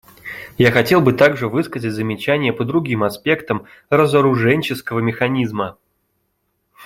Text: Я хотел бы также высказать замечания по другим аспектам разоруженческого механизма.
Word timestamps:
Я 0.57 0.71
хотел 0.71 0.99
бы 0.99 1.13
также 1.13 1.47
высказать 1.47 1.91
замечания 1.93 2.51
по 2.51 2.65
другим 2.65 3.03
аспектам 3.03 3.67
разоруженческого 3.91 4.97
механизма. 4.97 5.77